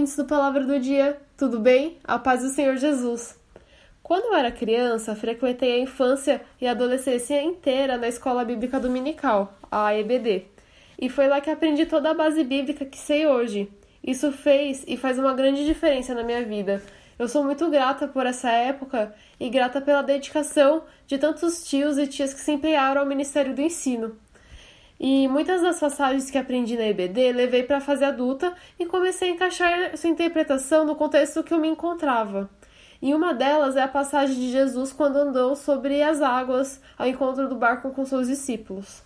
[0.00, 1.98] Ouvintes do Palavra do Dia, tudo bem?
[2.04, 3.38] A paz do Senhor Jesus.
[4.02, 9.58] Quando eu era criança, frequentei a infância e a adolescência inteira na escola bíblica dominical,
[9.70, 10.44] a EBD,
[10.98, 13.70] e foi lá que aprendi toda a base bíblica que sei hoje.
[14.02, 16.82] Isso fez e faz uma grande diferença na minha vida.
[17.18, 22.06] Eu sou muito grata por essa época e grata pela dedicação de tantos tios e
[22.06, 24.16] tias que se empenharam ao Ministério do Ensino.
[25.02, 29.30] E muitas das passagens que aprendi na EBD levei para a fase adulta e comecei
[29.30, 32.50] a encaixar sua interpretação no contexto que eu me encontrava.
[33.00, 37.48] E uma delas é a passagem de Jesus quando andou sobre as águas ao encontro
[37.48, 39.02] do barco com seus discípulos.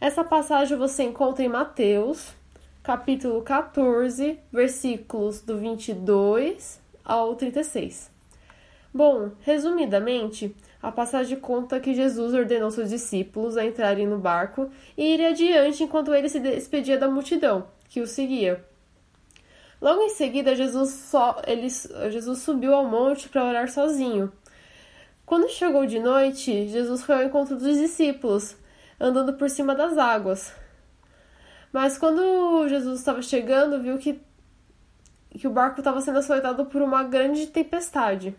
[0.00, 2.34] Essa passagem você encontra em Mateus,
[2.82, 8.10] capítulo 14, versículos do 22 ao 36.
[8.92, 15.14] Bom, resumidamente, a passagem conta que Jesus ordenou seus discípulos a entrarem no barco e
[15.14, 18.64] ir adiante enquanto ele se despedia da multidão que o seguia.
[19.80, 21.12] Logo em seguida, Jesus,
[21.46, 21.68] ele,
[22.10, 24.32] Jesus subiu ao monte para orar sozinho.
[25.24, 28.56] Quando chegou de noite, Jesus foi ao encontro dos discípulos,
[28.98, 30.52] andando por cima das águas.
[31.72, 34.20] Mas quando Jesus estava chegando, viu que,
[35.30, 38.34] que o barco estava sendo açoitado por uma grande tempestade.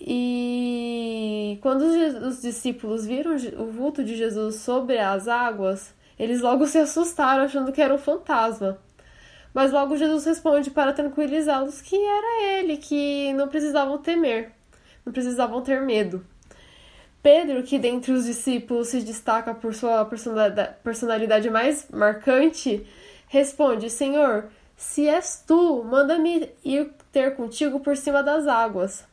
[0.00, 6.78] E quando os discípulos viram o vulto de Jesus sobre as águas, eles logo se
[6.78, 8.78] assustaram, achando que era um fantasma.
[9.52, 14.52] Mas logo Jesus responde para tranquilizá-los que era ele, que não precisavam temer,
[15.04, 16.24] não precisavam ter medo.
[17.22, 22.86] Pedro, que dentre os discípulos se destaca por sua personalidade mais marcante,
[23.26, 24.44] responde: Senhor,
[24.76, 29.04] se és tu, manda-me ir ter contigo por cima das águas.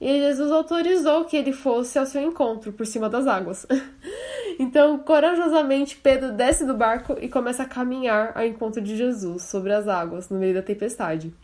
[0.00, 3.66] E Jesus autorizou que ele fosse ao seu encontro por cima das águas.
[4.58, 9.72] então, corajosamente, Pedro desce do barco e começa a caminhar ao encontro de Jesus sobre
[9.72, 11.34] as águas, no meio da tempestade.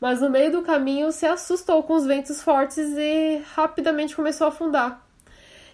[0.00, 4.48] Mas no meio do caminho se assustou com os ventos fortes e rapidamente começou a
[4.48, 5.06] afundar.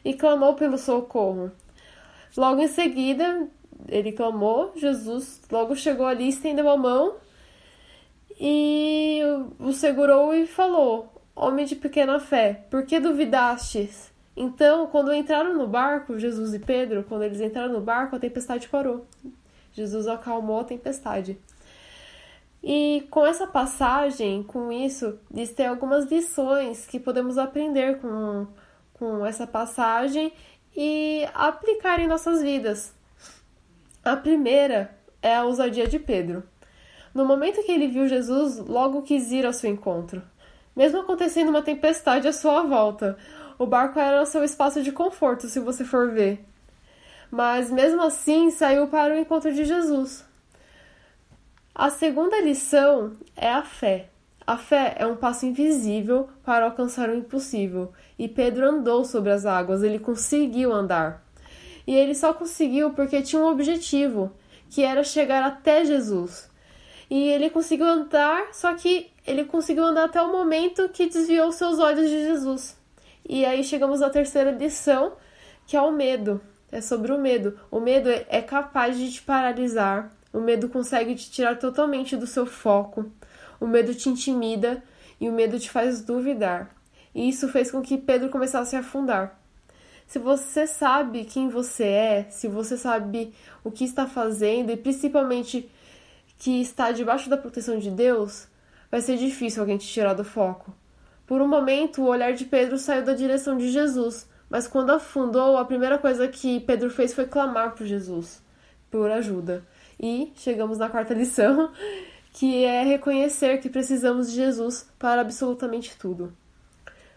[0.05, 1.53] E clamou pelo socorro.
[2.37, 3.49] Logo em seguida,
[3.87, 7.15] ele clamou, Jesus logo chegou ali, estendeu a mão
[8.41, 9.21] e
[9.59, 14.13] o segurou e falou: Homem de pequena fé, por que duvidastes?
[14.37, 18.69] Então, quando entraram no barco, Jesus e Pedro, quando eles entraram no barco, a tempestade
[18.69, 19.07] parou.
[19.73, 21.39] Jesus acalmou a tempestade.
[22.61, 28.49] E com essa passagem, com isso, existem algumas lições que podemos aprender com,
[28.95, 30.33] com essa passagem
[30.77, 32.93] e aplicar em nossas vidas.
[34.05, 36.43] A primeira é a ousadia de Pedro.
[37.15, 40.21] No momento que ele viu Jesus, logo quis ir ao seu encontro
[40.79, 43.19] mesmo acontecendo uma tempestade à sua volta.
[43.59, 46.39] O barco era seu espaço de conforto, se você for ver.
[47.29, 50.25] Mas mesmo assim, saiu para o encontro de Jesus.
[51.75, 54.09] A segunda lição é a fé.
[54.47, 57.93] A fé é um passo invisível para alcançar o impossível.
[58.17, 61.25] E Pedro andou sobre as águas, ele conseguiu andar.
[61.89, 64.31] E ele só conseguiu porque tinha um objetivo,
[64.71, 66.49] que era chegar até Jesus.
[67.11, 71.79] E ele conseguiu andar, só que ele conseguiu andar até o momento que desviou seus
[71.79, 72.77] olhos de Jesus.
[73.27, 75.13] E aí chegamos à terceira lição,
[75.67, 76.41] que é o medo.
[76.71, 77.59] É sobre o medo.
[77.71, 80.13] O medo é capaz de te paralisar.
[80.33, 83.11] O medo consegue te tirar totalmente do seu foco.
[83.59, 84.83] O medo te intimida
[85.21, 86.75] e o medo te faz duvidar.
[87.15, 89.39] E isso fez com que Pedro começasse a afundar.
[90.07, 95.71] Se você sabe quem você é, se você sabe o que está fazendo e principalmente
[96.39, 98.47] que está debaixo da proteção de Deus,
[98.91, 100.73] vai ser difícil alguém te tirar do foco.
[101.27, 105.59] Por um momento, o olhar de Pedro saiu da direção de Jesus, mas quando afundou,
[105.59, 108.43] a primeira coisa que Pedro fez foi clamar por Jesus,
[108.91, 109.63] por ajuda.
[110.01, 111.71] E chegamos na quarta lição,
[112.33, 116.33] que é reconhecer que precisamos de Jesus para absolutamente tudo.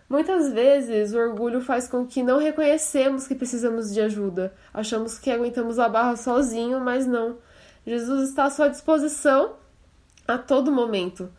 [0.09, 4.53] Muitas vezes o orgulho faz com que não reconhecemos que precisamos de ajuda.
[4.73, 7.37] Achamos que aguentamos a barra sozinho, mas não.
[7.85, 9.55] Jesus está à sua disposição
[10.27, 11.31] a todo momento.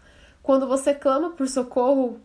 [0.42, 2.20] Quando você clama por socorro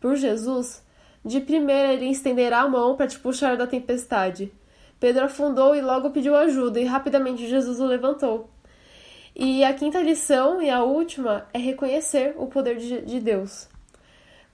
[0.00, 0.84] por Jesus,
[1.24, 4.52] de primeira ele estenderá a mão para te puxar da tempestade.
[4.98, 8.50] Pedro afundou e logo pediu ajuda, e rapidamente Jesus o levantou.
[9.34, 13.68] E a quinta lição, e a última, é reconhecer o poder de, de Deus.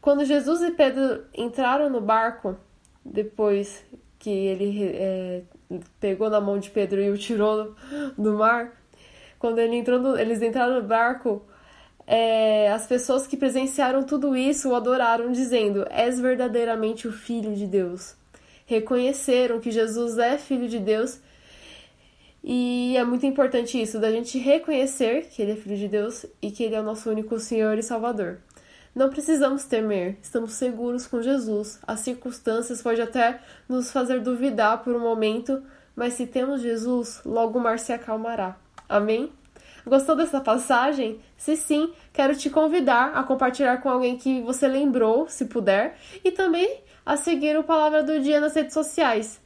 [0.00, 2.56] Quando Jesus e Pedro entraram no barco,
[3.05, 3.84] depois
[4.19, 5.43] que ele é,
[5.99, 7.75] pegou na mão de Pedro e o tirou
[8.16, 8.72] do mar,
[9.38, 11.43] quando ele entrou no, eles entraram no barco,
[12.06, 17.67] é, as pessoas que presenciaram tudo isso o adoraram, dizendo: És verdadeiramente o Filho de
[17.67, 18.17] Deus.
[18.67, 21.20] Reconheceram que Jesus é Filho de Deus
[22.43, 26.50] E é muito importante isso, da gente reconhecer que Ele é Filho de Deus e
[26.50, 28.38] que Ele é o nosso único Senhor e Salvador.
[28.94, 31.79] Não precisamos temer, estamos seguros com Jesus.
[31.87, 35.62] As circunstâncias podem até nos fazer duvidar por um momento,
[35.94, 38.56] mas se temos Jesus, logo o mar se acalmará.
[38.88, 39.31] Amém?
[39.87, 41.20] Gostou dessa passagem?
[41.37, 46.31] Se sim, quero te convidar a compartilhar com alguém que você lembrou, se puder, e
[46.31, 49.40] também a seguir o Palavra do Dia nas redes sociais.